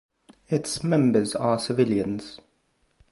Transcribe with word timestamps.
Its 0.49 0.83
members 0.83 1.35
are 1.35 1.59
civilians. 1.59 2.39